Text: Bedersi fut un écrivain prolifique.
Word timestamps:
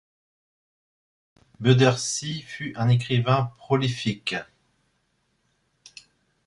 Bedersi 1.59 2.41
fut 2.41 2.73
un 2.75 2.89
écrivain 2.89 3.51
prolifique. 3.59 4.33